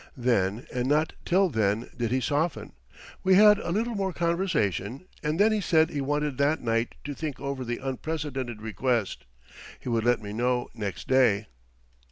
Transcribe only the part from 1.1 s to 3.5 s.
till then, did he soften. We